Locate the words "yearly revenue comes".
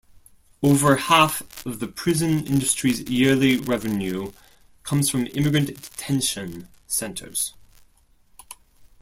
3.01-5.11